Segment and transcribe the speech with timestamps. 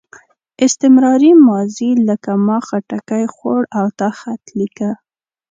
[0.65, 4.89] استمراري ماضي لکه ما خټکی خوړ او تا خط لیکه.